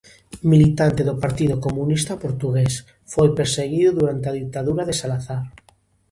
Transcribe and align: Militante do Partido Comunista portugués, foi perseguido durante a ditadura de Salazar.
Militante 0.51 1.01
do 1.09 1.15
Partido 1.23 1.55
Comunista 1.65 2.13
portugués, 2.23 2.73
foi 3.13 3.29
perseguido 3.39 3.89
durante 3.99 4.25
a 4.27 4.35
ditadura 4.41 4.83
de 4.85 4.97
Salazar. 5.01 5.43